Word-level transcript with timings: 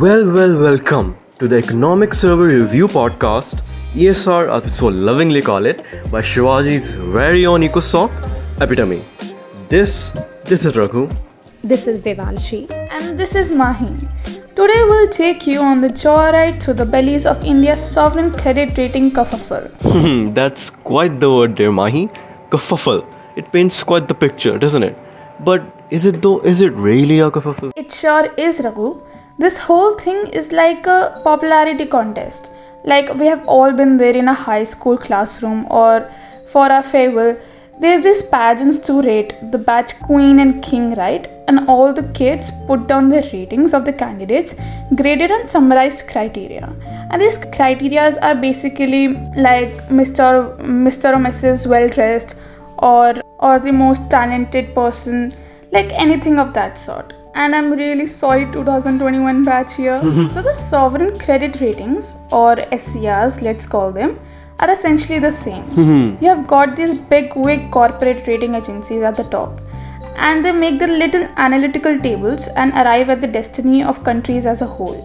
Well, 0.00 0.32
well, 0.32 0.58
welcome 0.58 1.14
to 1.38 1.46
the 1.46 1.56
Economic 1.58 2.14
Survey 2.14 2.54
Review 2.54 2.86
podcast, 2.86 3.60
ESR 3.92 4.50
as 4.50 4.62
we 4.62 4.70
so 4.70 4.86
lovingly 4.86 5.42
call 5.42 5.66
it, 5.66 5.82
by 6.10 6.22
Shivaji's 6.22 6.94
very 7.16 7.44
own 7.44 7.60
EcoSoc 7.60 8.10
epitome. 8.62 9.02
This, 9.68 10.16
this 10.46 10.64
is 10.64 10.74
Raghu. 10.74 11.06
This 11.62 11.86
is 11.86 12.00
Devanshi. 12.00 12.70
And 12.70 13.18
this 13.18 13.34
is 13.34 13.52
Mahi. 13.52 13.92
Today 14.56 14.84
we'll 14.84 15.08
take 15.08 15.46
you 15.46 15.60
on 15.60 15.82
the 15.82 15.90
joyride 15.90 16.62
through 16.62 16.74
the 16.74 16.86
bellies 16.86 17.26
of 17.26 17.44
India's 17.44 17.84
sovereign 17.84 18.32
credit 18.32 18.78
rating 18.78 19.10
kerfuffle. 19.10 19.70
Hmm, 19.82 20.32
that's 20.32 20.70
quite 20.70 21.20
the 21.20 21.30
word 21.30 21.58
there, 21.58 21.72
Mahi. 21.72 22.06
Kerfuffle. 22.48 23.06
It 23.36 23.52
paints 23.52 23.84
quite 23.84 24.08
the 24.08 24.14
picture, 24.14 24.56
doesn't 24.56 24.82
it? 24.82 24.96
But 25.40 25.62
is 25.90 26.06
it 26.06 26.22
though? 26.22 26.40
Is 26.40 26.62
it 26.62 26.72
really 26.72 27.20
a 27.20 27.30
kerfuffle? 27.30 27.72
It 27.76 27.92
sure 27.92 28.32
is, 28.38 28.60
Raghu. 28.64 29.02
This 29.40 29.56
whole 29.56 29.94
thing 29.98 30.18
is 30.38 30.52
like 30.52 30.86
a 30.86 31.18
popularity 31.24 31.86
contest. 31.86 32.50
Like 32.84 33.14
we 33.14 33.26
have 33.26 33.42
all 33.46 33.72
been 33.72 33.96
there 33.96 34.14
in 34.14 34.28
a 34.28 34.34
high 34.34 34.64
school 34.64 34.98
classroom 34.98 35.66
or 35.70 36.10
for 36.46 36.70
our 36.70 36.82
farewell. 36.82 37.38
There's 37.80 38.02
these 38.02 38.22
pageants 38.22 38.76
to 38.88 39.00
rate 39.00 39.32
the 39.50 39.56
batch 39.56 39.98
queen 40.00 40.40
and 40.40 40.62
king, 40.62 40.92
right? 40.92 41.26
And 41.48 41.66
all 41.70 41.94
the 41.94 42.02
kids 42.18 42.52
put 42.66 42.86
down 42.86 43.08
their 43.08 43.22
ratings 43.32 43.72
of 43.72 43.86
the 43.86 43.94
candidates 43.94 44.54
graded 44.94 45.32
on 45.32 45.48
summarized 45.48 46.06
criteria. 46.08 46.68
And 47.10 47.22
these 47.22 47.38
criteria 47.38 48.18
are 48.20 48.34
basically 48.34 49.08
like 49.48 49.72
Mr. 50.00 50.58
Mr. 50.58 51.14
or 51.14 51.22
Mrs. 51.28 51.66
well 51.66 51.88
dressed 51.88 52.34
or 52.76 53.14
or 53.38 53.58
the 53.58 53.72
most 53.72 54.10
talented 54.10 54.74
person, 54.74 55.34
like 55.72 55.90
anything 55.94 56.38
of 56.38 56.52
that 56.52 56.76
sort 56.76 57.14
and 57.34 57.54
I'm 57.54 57.72
really 57.72 58.06
sorry 58.06 58.50
2021 58.52 59.44
batch 59.44 59.76
here. 59.76 60.00
so 60.32 60.42
the 60.42 60.54
sovereign 60.54 61.18
credit 61.18 61.60
ratings 61.60 62.16
or 62.30 62.56
SCRs, 62.56 63.42
let's 63.42 63.66
call 63.66 63.92
them, 63.92 64.18
are 64.58 64.70
essentially 64.70 65.18
the 65.18 65.32
same. 65.32 65.64
Hmm. 65.80 66.16
you 66.20 66.28
have 66.28 66.46
got 66.46 66.76
these 66.76 66.94
big 66.94 67.34
wig 67.36 67.70
corporate 67.70 68.26
rating 68.26 68.54
agencies 68.54 69.02
at 69.02 69.16
the 69.16 69.24
top 69.24 69.60
and 70.16 70.44
they 70.44 70.52
make 70.52 70.78
the 70.78 70.86
little 70.86 71.26
analytical 71.36 71.98
tables 71.98 72.48
and 72.48 72.72
arrive 72.72 73.08
at 73.10 73.20
the 73.20 73.26
destiny 73.26 73.82
of 73.82 74.02
countries 74.04 74.46
as 74.46 74.60
a 74.60 74.66
whole. 74.66 75.00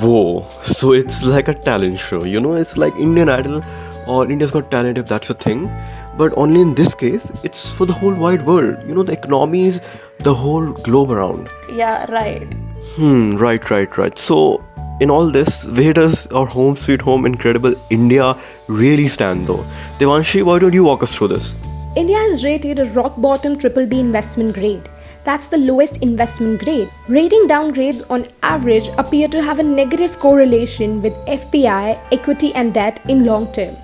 Whoa, 0.00 0.46
so 0.62 0.92
it's 0.92 1.24
like 1.24 1.48
a 1.48 1.54
talent 1.54 1.98
show, 1.98 2.24
you 2.24 2.40
know? 2.40 2.54
It's 2.54 2.76
like 2.76 2.94
Indian 2.96 3.28
Idol 3.28 3.62
or 4.06 4.30
India's 4.30 4.50
Got 4.50 4.70
Talent 4.70 4.98
if 4.98 5.06
that's 5.06 5.30
a 5.30 5.34
thing. 5.34 5.70
But 6.16 6.36
only 6.36 6.60
in 6.60 6.74
this 6.74 6.94
case, 6.94 7.30
it's 7.44 7.72
for 7.72 7.86
the 7.86 7.92
whole 7.92 8.14
wide 8.14 8.44
world. 8.44 8.76
You 8.86 8.94
know, 8.94 9.02
the 9.02 9.12
economy 9.12 9.66
is 9.66 9.80
the 10.20 10.34
whole 10.34 10.72
globe 10.72 11.10
around. 11.10 11.48
Yeah, 11.72 12.10
right. 12.10 12.52
Hmm, 12.96 13.30
right, 13.36 13.70
right, 13.70 13.96
right. 13.98 14.18
So, 14.18 14.64
in 15.00 15.10
all 15.10 15.30
this, 15.30 15.66
where 15.68 15.92
does 15.92 16.26
our 16.28 16.46
home 16.46 16.76
sweet 16.76 17.00
home 17.00 17.24
incredible 17.24 17.74
India 17.90 18.36
really 18.66 19.06
stand 19.06 19.46
though? 19.46 19.64
Devanshi, 19.98 20.42
why 20.42 20.58
don't 20.58 20.72
you 20.72 20.84
walk 20.84 21.02
us 21.02 21.14
through 21.14 21.28
this? 21.28 21.56
India 21.96 22.18
is 22.18 22.44
rated 22.44 22.78
a 22.78 22.86
rock 22.86 23.14
bottom 23.16 23.58
triple 23.58 23.86
B 23.86 24.00
investment 24.00 24.54
grade. 24.54 24.88
That's 25.24 25.48
the 25.48 25.58
lowest 25.58 25.98
investment 25.98 26.64
grade. 26.64 26.90
Rating 27.08 27.48
downgrades 27.48 28.02
on 28.10 28.26
average 28.42 28.88
appear 28.96 29.28
to 29.28 29.42
have 29.42 29.58
a 29.58 29.62
negative 29.62 30.18
correlation 30.18 31.02
with 31.02 31.12
FPI, 31.26 31.98
equity, 32.12 32.54
and 32.54 32.72
debt 32.72 33.00
in 33.08 33.24
long 33.24 33.52
term. 33.52 33.76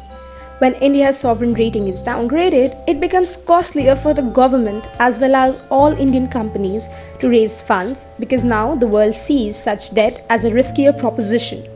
When 0.58 0.74
India's 0.74 1.18
sovereign 1.18 1.52
rating 1.54 1.88
is 1.88 2.00
downgraded, 2.00 2.80
it 2.86 3.00
becomes 3.00 3.36
costlier 3.36 3.96
for 3.96 4.14
the 4.14 4.22
government 4.22 4.86
as 5.00 5.18
well 5.18 5.34
as 5.34 5.58
all 5.68 5.92
Indian 5.92 6.28
companies 6.28 6.88
to 7.18 7.28
raise 7.28 7.60
funds 7.60 8.06
because 8.20 8.44
now 8.44 8.76
the 8.76 8.86
world 8.86 9.16
sees 9.16 9.56
such 9.56 9.92
debt 9.94 10.24
as 10.30 10.44
a 10.44 10.52
riskier 10.52 10.96
proposition. 10.96 11.66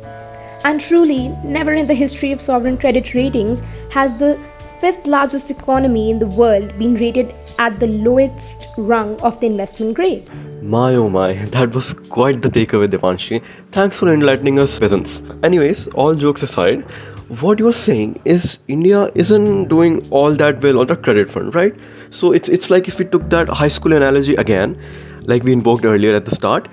And 0.62 0.80
truly, 0.80 1.28
never 1.42 1.72
in 1.72 1.88
the 1.88 1.94
history 1.94 2.30
of 2.30 2.40
sovereign 2.40 2.78
credit 2.78 3.14
ratings 3.14 3.62
has 3.90 4.14
the 4.14 4.38
fifth 4.80 5.08
largest 5.08 5.50
economy 5.50 6.08
in 6.10 6.20
the 6.20 6.28
world 6.28 6.78
been 6.78 6.94
rated 6.94 7.34
at 7.58 7.80
the 7.80 7.88
lowest 7.88 8.68
rung 8.76 9.20
of 9.22 9.40
the 9.40 9.46
investment 9.46 9.94
grade. 9.94 10.30
My 10.62 10.94
oh 10.94 11.08
my, 11.08 11.32
that 11.56 11.74
was 11.74 11.94
quite 11.94 12.42
the 12.42 12.48
takeaway, 12.48 12.86
Devanshi. 12.86 13.44
Thanks 13.72 13.98
for 13.98 14.08
enlightening 14.08 14.60
us 14.60 14.78
peasants. 14.78 15.22
Anyways, 15.42 15.88
all 15.88 16.14
jokes 16.14 16.44
aside, 16.44 16.84
what 17.28 17.58
you're 17.58 17.72
saying 17.72 18.20
is 18.24 18.58
India 18.68 19.10
isn't 19.14 19.68
doing 19.68 20.06
all 20.10 20.34
that 20.34 20.62
well 20.62 20.80
on 20.80 20.86
the 20.86 20.96
credit 20.96 21.30
front, 21.30 21.54
right? 21.54 21.74
So 22.10 22.32
it's 22.32 22.48
it's 22.48 22.70
like 22.70 22.88
if 22.88 22.98
we 22.98 23.04
took 23.04 23.28
that 23.30 23.48
high 23.48 23.68
school 23.68 23.92
analogy 23.92 24.34
again, 24.36 24.78
like 25.24 25.42
we 25.42 25.52
invoked 25.52 25.84
earlier 25.84 26.14
at 26.14 26.24
the 26.24 26.30
start, 26.30 26.68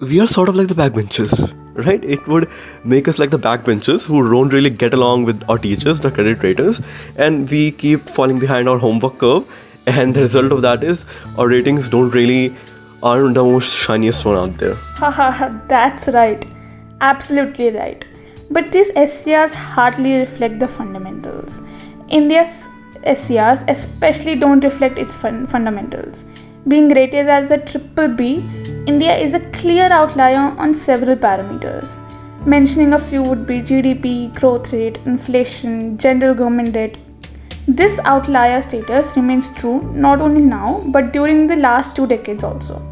we 0.00 0.18
are 0.20 0.26
sort 0.26 0.48
of 0.48 0.56
like 0.56 0.68
the 0.68 0.74
backbenchers, 0.74 1.34
right? 1.86 2.02
It 2.04 2.26
would 2.26 2.48
make 2.84 3.06
us 3.06 3.18
like 3.18 3.30
the 3.30 3.38
backbenchers 3.38 4.06
who 4.06 4.30
don't 4.30 4.48
really 4.48 4.70
get 4.70 4.94
along 4.94 5.24
with 5.24 5.44
our 5.50 5.58
teachers, 5.58 6.00
the 6.00 6.10
credit 6.10 6.42
raters, 6.42 6.80
and 7.16 7.50
we 7.50 7.70
keep 7.70 8.00
falling 8.00 8.38
behind 8.38 8.68
our 8.68 8.78
homework 8.78 9.18
curve. 9.18 9.58
And 9.86 10.14
the 10.14 10.20
result 10.20 10.52
of 10.52 10.62
that 10.62 10.82
is 10.84 11.04
our 11.36 11.48
ratings 11.48 11.88
don't 11.88 12.10
really 12.10 12.54
aren't 13.02 13.34
the 13.34 13.44
most 13.44 13.74
shiniest 13.74 14.24
one 14.24 14.36
out 14.36 14.56
there. 14.58 14.74
Haha, 14.74 15.58
that's 15.68 16.08
right. 16.08 16.46
Absolutely 17.00 17.70
right. 17.70 18.06
But 18.52 18.70
these 18.70 18.92
SCRs 18.92 19.54
hardly 19.54 20.18
reflect 20.18 20.60
the 20.60 20.68
fundamentals. 20.68 21.62
India's 22.08 22.68
SCRs 23.04 23.64
especially 23.68 24.34
don't 24.36 24.62
reflect 24.62 24.98
its 24.98 25.16
fun- 25.16 25.46
fundamentals. 25.46 26.24
Being 26.68 26.90
rated 26.90 27.28
as 27.28 27.50
a 27.50 27.58
triple 27.58 28.08
B, 28.08 28.44
India 28.86 29.16
is 29.16 29.34
a 29.34 29.40
clear 29.50 29.88
outlier 29.90 30.54
on 30.58 30.74
several 30.74 31.16
parameters. 31.16 31.98
Mentioning 32.46 32.92
a 32.92 32.98
few 32.98 33.22
would 33.22 33.46
be 33.46 33.60
GDP, 33.62 34.34
growth 34.38 34.72
rate, 34.72 34.98
inflation, 35.06 35.96
general 35.96 36.34
government 36.34 36.74
debt. 36.74 36.98
This 37.66 37.98
outlier 38.04 38.60
status 38.60 39.16
remains 39.16 39.52
true 39.54 39.80
not 39.94 40.20
only 40.20 40.42
now 40.42 40.82
but 40.88 41.12
during 41.12 41.46
the 41.46 41.56
last 41.56 41.96
two 41.96 42.06
decades 42.06 42.44
also. 42.44 42.82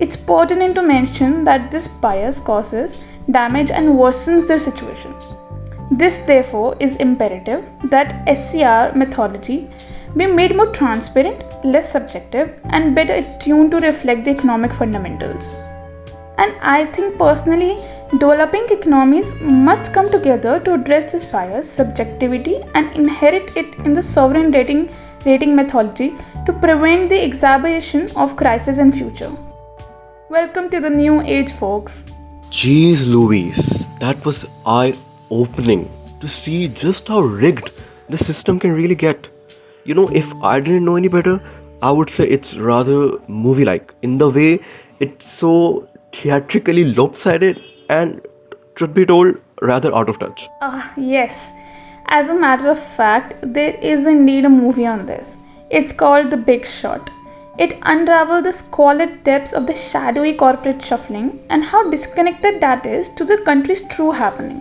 It's 0.00 0.16
pertinent 0.16 0.74
to 0.74 0.82
mention 0.82 1.44
that 1.44 1.70
this 1.70 1.86
bias 1.88 2.40
causes 2.40 2.98
damage 3.30 3.70
and 3.70 3.88
worsens 3.88 4.46
their 4.46 4.58
situation. 4.58 5.14
This, 5.90 6.18
therefore, 6.18 6.76
is 6.80 6.96
imperative 6.96 7.64
that 7.84 8.24
SCR 8.28 8.96
methodology 8.96 9.70
be 10.16 10.26
made 10.26 10.56
more 10.56 10.72
transparent, 10.72 11.44
less 11.64 11.92
subjective, 11.92 12.58
and 12.70 12.94
better 12.94 13.14
attuned 13.14 13.70
to 13.72 13.80
reflect 13.80 14.24
the 14.24 14.30
economic 14.30 14.72
fundamentals. 14.72 15.54
And 16.38 16.54
I 16.60 16.86
think 16.86 17.18
personally, 17.18 17.76
developing 18.18 18.66
economies 18.70 19.40
must 19.40 19.92
come 19.92 20.10
together 20.10 20.58
to 20.60 20.74
address 20.74 21.12
this 21.12 21.24
bias, 21.24 21.70
subjectivity, 21.70 22.62
and 22.74 22.94
inherit 22.94 23.56
it 23.56 23.74
in 23.86 23.94
the 23.94 24.02
sovereign 24.02 24.50
rating, 24.52 24.88
rating 25.24 25.54
methodology 25.54 26.14
to 26.46 26.52
prevent 26.52 27.10
the 27.10 27.24
exacerbation 27.24 28.10
of 28.16 28.36
crisis 28.36 28.78
in 28.78 28.92
future. 28.92 29.32
Welcome 30.28 30.68
to 30.70 30.80
the 30.80 30.90
new 30.90 31.22
age, 31.22 31.52
folks. 31.52 32.02
Jeez 32.50 33.06
Louise, 33.06 33.86
that 33.98 34.24
was 34.24 34.46
eye 34.64 34.96
opening 35.30 35.90
to 36.20 36.28
see 36.28 36.68
just 36.68 37.08
how 37.08 37.20
rigged 37.20 37.70
the 38.08 38.16
system 38.16 38.58
can 38.58 38.72
really 38.72 38.94
get. 38.94 39.28
You 39.84 39.94
know, 39.94 40.08
if 40.08 40.32
I 40.42 40.60
didn't 40.60 40.84
know 40.84 40.96
any 40.96 41.08
better, 41.08 41.40
I 41.82 41.90
would 41.90 42.08
say 42.08 42.26
it's 42.26 42.56
rather 42.56 43.18
movie 43.28 43.64
like 43.64 43.94
in 44.02 44.18
the 44.18 44.30
way 44.30 44.60
it's 45.00 45.26
so 45.26 45.88
theatrically 46.12 46.84
lopsided 46.84 47.60
and, 47.90 48.24
truth 48.76 48.94
be 48.94 49.04
told, 49.04 49.36
rather 49.60 49.94
out 49.94 50.08
of 50.08 50.18
touch. 50.18 50.48
Ah, 50.62 50.92
yes. 50.96 51.50
As 52.06 52.30
a 52.30 52.34
matter 52.34 52.70
of 52.70 52.78
fact, 52.78 53.34
there 53.42 53.74
is 53.82 54.06
indeed 54.06 54.44
a 54.44 54.48
movie 54.48 54.86
on 54.86 55.04
this. 55.04 55.36
It's 55.70 55.92
called 55.92 56.30
The 56.30 56.36
Big 56.36 56.64
Short. 56.64 57.10
It 57.58 57.78
unravels 57.82 58.44
the 58.44 58.52
squalid 58.52 59.24
depths 59.24 59.54
of 59.54 59.66
the 59.66 59.74
shadowy 59.74 60.34
corporate 60.34 60.82
shuffling 60.82 61.40
and 61.48 61.64
how 61.64 61.88
disconnected 61.88 62.60
that 62.60 62.84
is 62.84 63.08
to 63.10 63.24
the 63.24 63.38
country's 63.38 63.82
true 63.88 64.10
happening. 64.10 64.60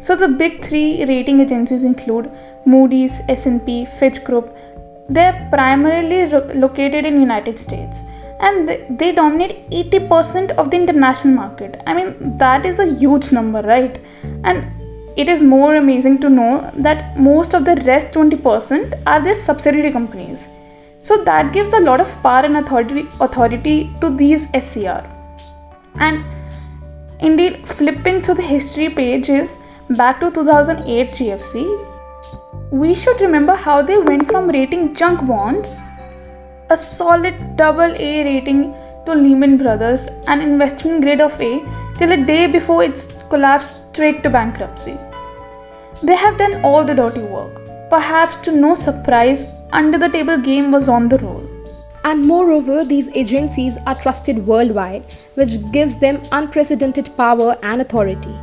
So 0.00 0.16
the 0.16 0.28
big 0.28 0.62
3 0.62 1.04
rating 1.04 1.40
agencies 1.40 1.84
include 1.84 2.30
Moody's, 2.64 3.20
S&P, 3.28 3.84
Fitch 3.84 4.24
Group. 4.24 4.56
They're 5.08 5.48
primarily 5.52 6.26
located 6.58 7.04
in 7.04 7.20
United 7.20 7.58
States 7.58 8.04
and 8.40 8.66
they, 8.68 8.86
they 8.88 9.12
dominate 9.12 9.68
80% 9.70 10.52
of 10.52 10.70
the 10.70 10.78
international 10.78 11.34
market. 11.34 11.82
I 11.86 11.92
mean 11.92 12.38
that 12.38 12.64
is 12.64 12.78
a 12.78 12.86
huge 12.86 13.32
number, 13.32 13.60
right? 13.60 13.98
And 14.44 14.66
it 15.16 15.28
is 15.28 15.42
more 15.42 15.76
amazing 15.76 16.18
to 16.20 16.30
know 16.30 16.70
that 16.74 17.18
most 17.18 17.54
of 17.54 17.64
the 17.66 17.76
rest 17.86 18.12
20% 18.12 19.02
are 19.06 19.22
their 19.22 19.34
subsidiary 19.34 19.92
companies. 19.92 20.48
So 21.06 21.22
that 21.24 21.52
gives 21.52 21.74
a 21.74 21.80
lot 21.80 22.00
of 22.00 22.10
power 22.22 22.44
and 22.46 22.56
authority, 22.56 23.06
authority 23.20 23.94
to 24.00 24.08
these 24.08 24.46
SCR. 24.58 25.02
And 25.96 26.24
indeed, 27.20 27.68
flipping 27.68 28.22
through 28.22 28.36
the 28.36 28.42
history 28.50 28.88
pages 28.88 29.58
back 29.90 30.18
to 30.20 30.30
2008 30.30 31.10
GFC, 31.10 31.64
we 32.70 32.94
should 32.94 33.20
remember 33.20 33.54
how 33.54 33.82
they 33.82 33.98
went 33.98 34.26
from 34.26 34.48
rating 34.48 34.94
junk 34.94 35.26
bonds, 35.26 35.76
a 36.70 36.76
solid 36.76 37.56
double 37.56 37.94
A 37.96 38.24
rating 38.24 38.72
to 39.04 39.14
Lehman 39.14 39.58
Brothers, 39.58 40.08
an 40.26 40.40
investment 40.40 41.02
grade 41.02 41.20
of 41.20 41.38
A, 41.38 41.62
till 41.98 42.08
the 42.08 42.24
day 42.24 42.46
before 42.46 42.82
its 42.82 43.12
collapse 43.28 43.68
straight 43.92 44.22
to 44.22 44.30
bankruptcy. 44.30 44.96
They 46.02 46.16
have 46.16 46.38
done 46.38 46.62
all 46.62 46.82
the 46.82 46.94
dirty 46.94 47.20
work. 47.20 47.60
Perhaps 47.90 48.38
to 48.38 48.52
no 48.52 48.74
surprise, 48.74 49.44
under 49.72 49.98
the 49.98 50.08
table 50.08 50.38
game 50.38 50.70
was 50.70 50.88
on 50.88 51.08
the 51.08 51.18
roll. 51.18 51.48
And 52.04 52.24
moreover, 52.26 52.84
these 52.84 53.08
agencies 53.10 53.78
are 53.86 53.94
trusted 53.94 54.46
worldwide, 54.46 55.04
which 55.34 55.58
gives 55.72 55.98
them 55.98 56.22
unprecedented 56.32 57.16
power 57.16 57.56
and 57.62 57.80
authority. 57.80 58.36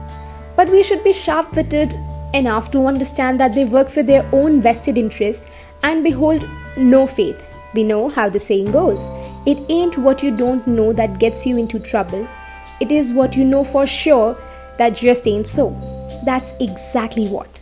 But 0.56 0.70
we 0.70 0.82
should 0.82 1.04
be 1.04 1.14
sharp 1.14 1.56
witted 1.56 1.96
enough 2.34 2.72
to 2.72 2.88
understand 2.88 3.40
that 3.40 3.54
they 3.54 3.66
work 3.66 3.90
for 3.90 4.04
their 4.04 4.28
own 4.34 4.62
vested 4.62 4.98
interest 4.98 5.48
and 5.84 6.04
behold 6.04 6.48
no 6.76 7.06
faith. 7.06 7.48
We 7.74 7.84
know 7.84 8.10
how 8.10 8.30
the 8.30 8.40
saying 8.40 8.72
goes 8.72 9.08
it 9.46 9.64
ain't 9.70 9.98
what 9.98 10.22
you 10.22 10.36
don't 10.36 10.66
know 10.68 10.92
that 10.94 11.20
gets 11.20 11.46
you 11.46 11.58
into 11.58 11.80
trouble, 11.80 12.28
it 12.80 12.92
is 12.92 13.14
what 13.14 13.36
you 13.36 13.46
know 13.46 13.64
for 13.64 13.88
sure 13.88 14.38
that 14.78 14.96
just 14.96 15.28
ain't 15.28 15.48
so. 15.48 15.70
That's 16.26 16.54
exactly 16.60 17.28
what. 17.28 17.61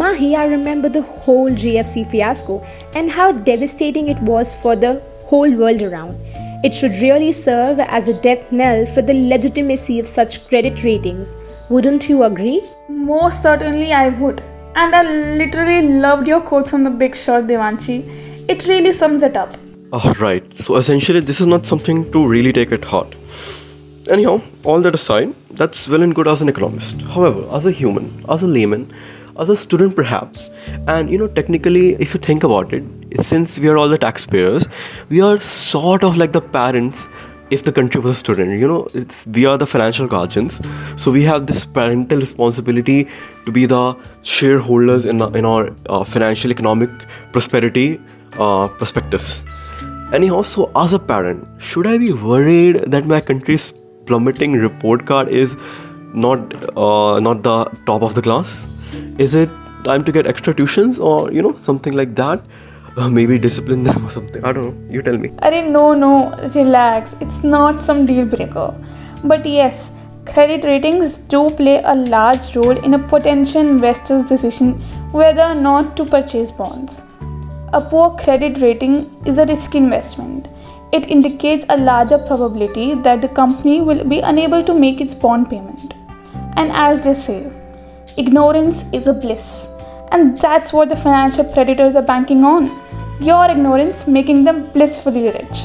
Mahi, 0.00 0.34
I 0.34 0.46
remember 0.46 0.88
the 0.88 1.02
whole 1.02 1.50
GFC 1.50 2.10
fiasco 2.10 2.66
and 2.94 3.10
how 3.10 3.32
devastating 3.32 4.08
it 4.08 4.18
was 4.20 4.56
for 4.56 4.74
the 4.74 5.02
whole 5.26 5.52
world 5.54 5.82
around. 5.82 6.16
It 6.64 6.72
should 6.72 6.94
really 7.02 7.32
serve 7.32 7.78
as 7.80 8.08
a 8.08 8.14
death 8.22 8.50
knell 8.50 8.86
for 8.86 9.02
the 9.02 9.12
legitimacy 9.12 10.00
of 10.00 10.06
such 10.06 10.48
credit 10.48 10.82
ratings. 10.84 11.34
Wouldn't 11.68 12.08
you 12.08 12.22
agree? 12.22 12.62
Most 12.88 13.42
certainly, 13.42 13.92
I 13.92 14.08
would. 14.08 14.42
And 14.74 14.96
I 14.96 15.02
literally 15.36 15.82
loved 16.06 16.26
your 16.26 16.40
quote 16.40 16.70
from 16.70 16.82
the 16.82 16.88
big 16.88 17.14
short, 17.14 17.46
Devanshi. 17.46 18.48
It 18.48 18.66
really 18.68 18.92
sums 18.92 19.22
it 19.22 19.36
up. 19.36 19.54
Alright, 19.92 20.56
so 20.56 20.76
essentially, 20.76 21.20
this 21.20 21.42
is 21.42 21.46
not 21.46 21.66
something 21.66 22.10
to 22.12 22.26
really 22.26 22.54
take 22.54 22.72
at 22.72 22.84
heart. 22.84 23.14
Anyhow, 24.08 24.40
all 24.64 24.80
that 24.80 24.94
aside, 24.94 25.34
that's 25.50 25.88
well 25.88 26.02
and 26.02 26.14
good 26.14 26.26
as 26.26 26.40
an 26.40 26.48
economist. 26.48 27.02
However, 27.02 27.46
as 27.54 27.66
a 27.66 27.70
human, 27.70 28.24
as 28.30 28.42
a 28.42 28.46
layman, 28.46 28.90
as 29.40 29.48
a 29.48 29.56
student 29.56 29.96
perhaps, 29.96 30.50
and 30.86 31.10
you 31.10 31.18
know, 31.18 31.26
technically, 31.26 31.94
if 31.94 32.14
you 32.14 32.20
think 32.20 32.44
about 32.44 32.72
it, 32.72 32.84
since 33.20 33.58
we 33.58 33.68
are 33.68 33.76
all 33.78 33.88
the 33.88 33.98
taxpayers, 33.98 34.68
we 35.08 35.20
are 35.20 35.40
sort 35.40 36.04
of 36.04 36.16
like 36.16 36.32
the 36.32 36.40
parents 36.40 37.08
if 37.50 37.64
the 37.64 37.72
country 37.72 38.00
was 38.00 38.10
a 38.12 38.14
student 38.14 38.60
you 38.60 38.68
know 38.68 38.86
it's 38.94 39.26
we 39.36 39.44
are 39.44 39.58
the 39.58 39.66
financial 39.66 40.06
guardians. 40.06 40.60
So 40.96 41.10
we 41.10 41.22
have 41.24 41.46
this 41.46 41.64
parental 41.66 42.20
responsibility 42.20 43.08
to 43.46 43.50
be 43.50 43.66
the 43.66 43.96
shareholders 44.22 45.04
in, 45.04 45.18
the, 45.18 45.28
in 45.30 45.44
our 45.44 45.70
uh, 45.88 46.04
financial 46.04 46.52
economic 46.52 46.90
prosperity 47.32 48.00
uh, 48.38 48.68
prospectus 48.68 49.44
anyhow 50.12 50.42
so 50.42 50.70
as 50.74 50.92
a 50.92 50.98
parent 50.98 51.46
should 51.58 51.86
i 51.86 51.96
be 51.96 52.12
worried 52.12 52.76
that 52.94 53.06
my 53.06 53.20
country's 53.20 53.72
plummeting 54.06 54.52
report 54.52 55.06
card 55.06 55.28
is 55.28 55.56
not 56.12 56.54
uh, 56.76 57.20
not 57.20 57.42
the 57.44 57.64
top 57.86 58.02
of 58.02 58.14
the 58.14 58.22
class 58.22 58.68
is 59.18 59.34
it 59.34 59.50
time 59.84 60.04
to 60.04 60.12
get 60.12 60.26
extra 60.26 60.52
tuitions 60.54 61.00
or 61.00 61.32
you 61.32 61.42
know 61.42 61.56
something 61.56 61.94
like 61.94 62.14
that 62.14 62.42
uh, 62.96 63.08
maybe 63.08 63.38
discipline 63.38 63.82
them 63.82 64.04
or 64.06 64.10
something. 64.10 64.44
I 64.44 64.52
don't 64.52 64.64
know. 64.64 64.92
You 64.92 65.02
tell 65.02 65.16
me. 65.16 65.28
Arey, 65.48 65.68
no, 65.68 65.94
no, 65.94 66.34
relax. 66.54 67.14
It's 67.20 67.42
not 67.44 67.82
some 67.82 68.06
deal 68.06 68.26
breaker. 68.26 68.74
But 69.24 69.46
yes, 69.46 69.92
credit 70.26 70.64
ratings 70.64 71.18
do 71.18 71.50
play 71.50 71.82
a 71.82 71.94
large 71.94 72.56
role 72.56 72.76
in 72.78 72.94
a 72.94 72.98
potential 72.98 73.60
investor's 73.60 74.22
decision 74.24 74.80
whether 75.12 75.42
or 75.42 75.54
not 75.54 75.96
to 75.96 76.04
purchase 76.04 76.50
bonds. 76.50 77.02
A 77.72 77.80
poor 77.80 78.16
credit 78.16 78.60
rating 78.60 79.22
is 79.26 79.38
a 79.38 79.46
risky 79.46 79.78
investment. 79.78 80.48
It 80.92 81.08
indicates 81.08 81.64
a 81.68 81.76
larger 81.76 82.18
probability 82.18 82.94
that 82.94 83.22
the 83.22 83.28
company 83.28 83.80
will 83.80 84.02
be 84.04 84.18
unable 84.18 84.62
to 84.64 84.74
make 84.74 85.00
its 85.00 85.14
bond 85.14 85.48
payment. 85.48 85.94
And 86.56 86.72
as 86.72 87.00
they 87.00 87.14
say, 87.14 87.48
ignorance 88.16 88.84
is 88.92 89.06
a 89.06 89.12
bliss. 89.12 89.66
And 90.12 90.38
that's 90.38 90.72
what 90.72 90.88
the 90.88 90.96
financial 90.96 91.44
predators 91.44 91.96
are 91.96 92.02
banking 92.02 92.44
on 92.44 92.70
your 93.20 93.50
ignorance 93.50 94.06
making 94.06 94.44
them 94.44 94.66
blissfully 94.70 95.24
rich. 95.24 95.58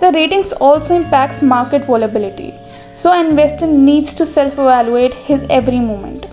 The 0.00 0.12
ratings 0.14 0.52
also 0.52 0.94
impacts 0.94 1.42
market 1.42 1.86
volatility, 1.86 2.52
so 2.92 3.12
an 3.12 3.28
investor 3.28 3.66
needs 3.66 4.12
to 4.14 4.26
self-evaluate 4.26 5.14
his 5.14 5.42
every 5.48 5.80
movement. 5.80 6.26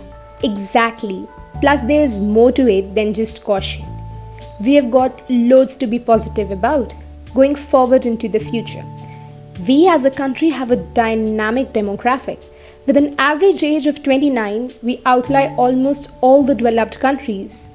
Exactly. 0.43 1.27
Plus 1.61 1.81
there 1.83 2.03
is 2.03 2.19
more 2.19 2.51
to 2.51 2.67
it 2.67 2.93
than 2.93 3.13
just 3.13 3.45
caution. 3.45 3.85
We 4.59 4.73
have 4.73 4.91
got 4.91 5.23
loads 5.29 5.75
to 5.75 5.87
be 5.87 5.97
positive 5.97 6.51
about 6.51 6.93
going 7.33 7.55
forward 7.55 8.05
into 8.05 8.27
the 8.27 8.39
future. 8.39 8.83
We 9.65 9.87
as 9.87 10.03
a 10.03 10.11
country 10.11 10.49
have 10.49 10.71
a 10.71 10.75
dynamic 10.75 11.71
demographic. 11.71 12.39
With 12.91 12.97
an 12.97 13.15
average 13.17 13.63
age 13.63 13.87
of 13.87 14.03
29, 14.03 14.73
we 14.83 14.97
outlie 15.11 15.57
almost 15.57 16.11
all 16.19 16.43
the 16.43 16.53
developed 16.53 16.99
countries. 16.99 17.69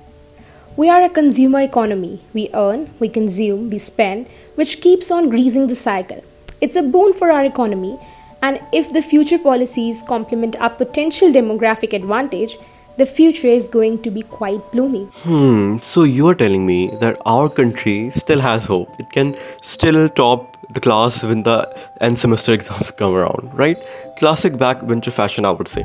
We 0.77 0.91
are 0.91 1.03
a 1.03 1.09
consumer 1.09 1.61
economy. 1.61 2.21
We 2.35 2.51
earn, 2.53 2.93
we 2.99 3.09
consume, 3.09 3.71
we 3.71 3.79
spend, 3.79 4.27
which 4.57 4.83
keeps 4.83 5.11
on 5.11 5.31
greasing 5.31 5.69
the 5.69 5.75
cycle. 5.75 6.23
It's 6.61 6.77
a 6.77 6.83
boon 6.83 7.15
for 7.15 7.33
our 7.33 7.47
economy, 7.47 7.99
and 8.43 8.61
if 8.75 8.93
the 8.93 9.01
future 9.01 9.39
policies 9.39 10.03
complement 10.07 10.61
our 10.61 10.69
potential 10.69 11.31
demographic 11.31 11.95
advantage, 11.95 12.59
the 12.99 13.07
future 13.07 13.49
is 13.49 13.71
going 13.71 14.03
to 14.03 14.11
be 14.11 14.21
quite 14.21 14.61
gloomy. 14.73 15.05
Hmm, 15.25 15.79
so 15.79 16.03
you're 16.03 16.35
telling 16.35 16.67
me 16.67 16.91
that 17.01 17.21
our 17.25 17.49
country 17.49 18.11
still 18.11 18.41
has 18.41 18.67
hope. 18.67 19.01
It 19.01 19.09
can 19.11 19.35
still 19.63 20.11
top 20.11 20.56
the 20.71 20.81
class 20.81 21.23
when 21.25 21.43
the 21.43 21.59
end 22.01 22.19
semester 22.19 22.53
exams 22.53 22.91
come 22.91 23.15
around, 23.15 23.51
right? 23.55 23.79
Classic 24.19 24.53
backbencher 24.53 25.13
fashion, 25.13 25.45
I 25.45 25.51
would 25.51 25.69
say. 25.69 25.85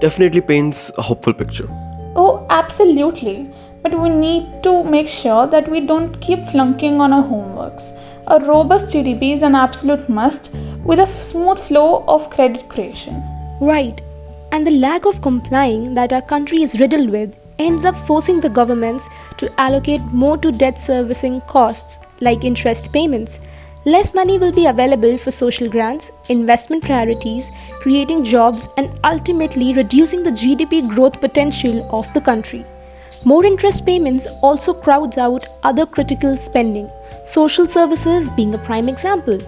Definitely 0.00 0.40
paints 0.40 0.90
a 0.98 1.02
hopeful 1.02 1.32
picture. 1.32 1.68
Oh, 2.14 2.46
absolutely 2.50 3.52
but 3.82 3.98
we 4.00 4.08
need 4.08 4.62
to 4.62 4.84
make 4.84 5.08
sure 5.08 5.46
that 5.46 5.68
we 5.68 5.80
don't 5.80 6.20
keep 6.20 6.42
flunking 6.44 7.00
on 7.00 7.12
our 7.12 7.22
homeworks. 7.22 7.98
A 8.28 8.38
robust 8.38 8.86
GDP 8.86 9.34
is 9.34 9.42
an 9.42 9.54
absolute 9.54 10.08
must 10.08 10.54
with 10.84 11.00
a 11.00 11.06
smooth 11.06 11.58
flow 11.58 12.04
of 12.06 12.30
credit 12.30 12.68
creation. 12.68 13.22
Right. 13.60 14.00
And 14.52 14.66
the 14.66 14.78
lack 14.78 15.04
of 15.04 15.22
complying 15.22 15.94
that 15.94 16.12
our 16.12 16.22
country 16.22 16.62
is 16.62 16.78
riddled 16.78 17.10
with 17.10 17.36
ends 17.58 17.84
up 17.84 17.96
forcing 17.96 18.40
the 18.40 18.48
governments 18.48 19.08
to 19.38 19.52
allocate 19.60 20.00
more 20.02 20.36
to 20.38 20.52
debt 20.52 20.78
servicing 20.78 21.40
costs 21.42 21.98
like 22.20 22.44
interest 22.44 22.92
payments. 22.92 23.38
Less 23.84 24.14
money 24.14 24.38
will 24.38 24.52
be 24.52 24.66
available 24.66 25.18
for 25.18 25.32
social 25.32 25.68
grants, 25.68 26.12
investment 26.28 26.84
priorities, 26.84 27.50
creating 27.80 28.22
jobs, 28.22 28.68
and 28.76 28.96
ultimately 29.02 29.74
reducing 29.74 30.22
the 30.22 30.30
GDP 30.30 30.88
growth 30.88 31.20
potential 31.20 31.84
of 31.90 32.12
the 32.14 32.20
country. 32.20 32.64
More 33.24 33.44
interest 33.44 33.84
payments 33.84 34.28
also 34.40 34.72
crowds 34.72 35.18
out 35.18 35.48
other 35.64 35.84
critical 35.84 36.36
spending, 36.36 36.88
social 37.24 37.66
services 37.66 38.30
being 38.30 38.54
a 38.54 38.58
prime 38.58 38.88
example. 38.88 39.40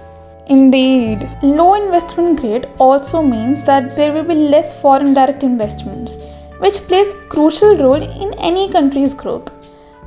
Indeed. 0.48 1.30
Low 1.42 1.74
investment 1.74 2.40
grade 2.40 2.66
also 2.78 3.22
means 3.22 3.62
that 3.62 3.94
there 3.94 4.12
will 4.12 4.24
be 4.24 4.34
less 4.34 4.80
foreign 4.80 5.14
direct 5.14 5.44
investments, 5.44 6.18
which 6.58 6.78
plays 6.88 7.08
a 7.08 7.26
crucial 7.28 7.76
role 7.76 8.02
in 8.02 8.34
any 8.40 8.68
country's 8.68 9.14
growth. 9.14 9.48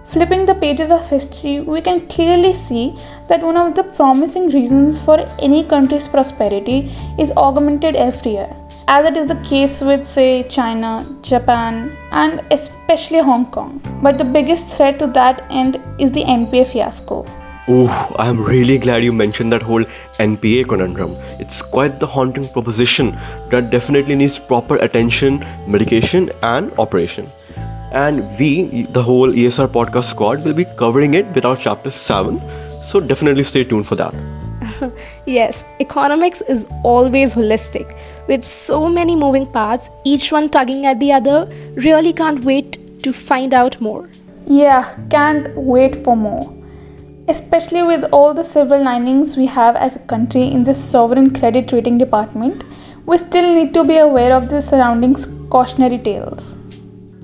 Flipping 0.07 0.45
the 0.45 0.55
pages 0.55 0.89
of 0.89 1.09
history, 1.09 1.59
we 1.59 1.81
can 1.81 2.07
clearly 2.07 2.53
see 2.53 2.95
that 3.27 3.41
one 3.43 3.57
of 3.57 3.75
the 3.75 3.83
promising 3.83 4.49
reasons 4.51 5.01
for 5.01 5.19
any 5.37 5.65
country's 5.65 6.07
prosperity 6.07 6.89
is 7.19 7.33
augmented 7.35 7.97
every 7.97 8.31
year 8.31 8.55
as 8.87 9.05
it 9.05 9.17
is 9.17 9.27
the 9.27 9.35
case 9.41 9.81
with, 9.81 10.07
say, 10.07 10.43
China, 10.43 11.05
Japan, 11.21 11.97
and 12.11 12.41
especially 12.51 13.19
Hong 13.19 13.51
Kong. 13.51 13.81
But 14.01 14.17
the 14.17 14.23
biggest 14.23 14.77
threat 14.77 14.97
to 14.99 15.07
that 15.07 15.45
end 15.49 15.81
is 15.99 16.13
the 16.13 16.23
NPA 16.23 16.67
fiasco. 16.67 17.25
Oh, 17.67 18.15
I'm 18.17 18.41
really 18.41 18.77
glad 18.77 19.03
you 19.03 19.11
mentioned 19.11 19.51
that 19.51 19.61
whole 19.61 19.83
NPA 20.19 20.69
conundrum. 20.69 21.17
It's 21.37 21.61
quite 21.61 21.99
the 21.99 22.07
haunting 22.07 22.47
proposition 22.47 23.11
that 23.51 23.71
definitely 23.71 24.15
needs 24.15 24.39
proper 24.39 24.77
attention, 24.77 25.45
medication, 25.67 26.31
and 26.43 26.71
operation. 26.79 27.29
And 27.91 28.27
we, 28.38 28.84
the 28.84 29.03
whole 29.03 29.29
ESR 29.29 29.67
podcast 29.67 30.06
squad, 30.06 30.44
will 30.44 30.53
be 30.53 30.65
covering 30.77 31.13
it 31.13 31.25
with 31.34 31.46
our 31.46 31.56
chapter 31.56 31.89
7. 31.89 32.41
So 32.84 33.00
definitely 33.00 33.44
stay 33.44 33.63
tuned 33.63 33.88
for 33.88 33.96
that. 33.96 34.13
yes, 35.25 35.65
economics 35.79 36.41
is 36.41 36.67
always 36.84 37.34
holistic. 37.34 37.98
With 38.27 38.44
so 38.44 38.89
many 38.89 39.15
moving 39.15 39.46
parts, 39.46 39.89
each 40.03 40.32
one 40.32 40.50
tugging 40.50 40.86
at 40.86 41.00
the 41.00 41.12
other, 41.12 41.46
really 41.75 42.13
can't 42.13 42.44
wait 42.44 43.03
to 43.03 43.13
find 43.13 43.53
out 43.53 43.79
more. 43.79 44.10
Yeah, 44.46 44.96
can't 45.10 45.56
wait 45.56 45.96
for 45.96 46.15
more. 46.15 46.53
Especially 47.27 47.84
with 47.84 48.06
all 48.13 48.34
the 48.34 48.44
silver 48.44 48.77
linings 48.77 49.36
we 49.36 49.46
have 49.46 49.75
as 49.75 49.96
a 49.96 50.00
country 50.00 50.44
in 50.44 50.63
this 50.63 50.82
sovereign 50.82 51.34
credit 51.34 51.72
rating 51.72 51.98
department, 51.98 52.63
we 53.06 53.17
still 53.17 53.53
need 53.53 53.74
to 53.74 53.84
be 53.84 53.98
aware 53.98 54.34
of 54.34 54.50
the 54.50 54.62
surroundings 54.62 55.27
cautionary 55.50 55.98
tales. 55.98 56.56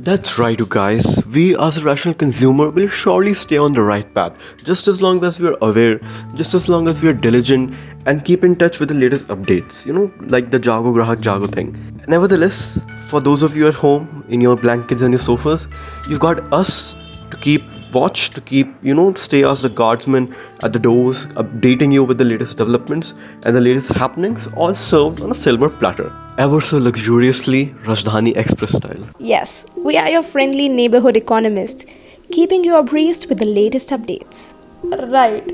That's 0.03 0.37
right, 0.37 0.59
you 0.59 0.65
guys. 0.67 1.23
We, 1.27 1.57
as 1.57 1.77
a 1.77 1.83
rational 1.85 2.13
consumer, 2.13 2.69
will 2.69 2.89
surely 2.89 3.33
stay 3.33 3.57
on 3.57 3.71
the 3.71 3.81
right 3.81 4.13
path 4.13 4.33
just 4.61 4.89
as 4.89 5.01
long 5.01 5.23
as 5.23 5.39
we 5.39 5.47
are 5.47 5.55
aware, 5.61 6.01
just 6.35 6.53
as 6.53 6.67
long 6.67 6.89
as 6.89 7.01
we 7.01 7.07
are 7.07 7.13
diligent 7.13 7.73
and 8.05 8.25
keep 8.25 8.43
in 8.43 8.57
touch 8.57 8.81
with 8.81 8.89
the 8.89 8.95
latest 8.95 9.29
updates, 9.29 9.85
you 9.85 9.93
know, 9.93 10.11
like 10.27 10.51
the 10.51 10.59
Jago 10.59 10.91
Grahak 10.91 11.23
Jago 11.23 11.47
thing. 11.47 11.71
Nevertheless, 12.09 12.81
for 13.07 13.21
those 13.21 13.43
of 13.43 13.55
you 13.55 13.65
at 13.69 13.75
home, 13.75 14.25
in 14.27 14.41
your 14.41 14.57
blankets 14.57 15.01
and 15.01 15.13
your 15.13 15.21
sofas, 15.21 15.69
you've 16.09 16.19
got 16.19 16.51
us 16.51 16.95
to 17.31 17.37
keep 17.37 17.63
watch 17.93 18.31
to 18.31 18.41
keep 18.41 18.75
you 18.81 18.93
know 18.93 19.13
stay 19.13 19.43
as 19.45 19.61
the 19.61 19.69
guardsmen 19.69 20.35
at 20.63 20.73
the 20.73 20.79
doors 20.79 21.27
updating 21.43 21.93
you 21.93 22.03
with 22.03 22.17
the 22.17 22.25
latest 22.25 22.57
developments 22.57 23.13
and 23.43 23.55
the 23.55 23.61
latest 23.61 23.89
happenings 23.89 24.47
all 24.55 24.73
served 24.73 25.21
on 25.21 25.29
a 25.29 25.35
silver 25.35 25.69
platter 25.69 26.11
ever 26.37 26.61
so 26.61 26.77
luxuriously 26.77 27.73
Rajdhani 27.85 28.35
Express 28.35 28.77
style. 28.77 29.07
Yes, 29.19 29.65
we 29.75 29.97
are 29.97 30.09
your 30.09 30.23
friendly 30.23 30.67
neighborhood 30.67 31.17
economist, 31.17 31.85
keeping 32.31 32.63
you 32.63 32.75
abreast 32.77 33.29
with 33.29 33.39
the 33.39 33.45
latest 33.45 33.89
updates. 33.89 34.47
Right. 34.83 35.49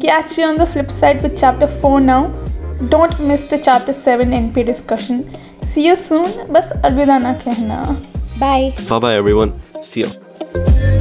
Catch 0.00 0.38
you 0.38 0.44
on 0.44 0.56
the 0.56 0.66
flip 0.66 0.90
side 0.90 1.22
with 1.22 1.38
chapter 1.38 1.66
4 1.66 2.00
now. 2.00 2.28
Don't 2.88 3.18
miss 3.20 3.42
the 3.44 3.58
chapter 3.58 3.92
7 3.92 4.30
NP 4.30 4.64
discussion. 4.64 5.28
See 5.62 5.86
you 5.86 5.96
soon. 5.96 6.52
Bas 6.52 6.72
alvida 6.84 7.20
na 7.20 7.34
kehna. 7.34 7.82
Bye. 8.38 8.74
Bye 8.88 8.98
bye 8.98 9.14
everyone. 9.14 9.52
See 9.82 10.00
you. 10.00 10.97